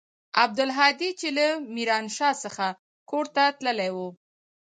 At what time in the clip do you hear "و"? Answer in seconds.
3.95-3.97